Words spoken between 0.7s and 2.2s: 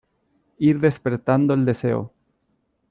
despertando el deseo,